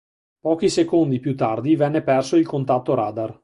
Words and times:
Pochi 0.39 0.67
secondi 0.69 1.19
più 1.19 1.35
tardi 1.35 1.75
venne 1.75 2.01
perso 2.01 2.35
il 2.35 2.47
contatto 2.47 2.95
radar. 2.95 3.39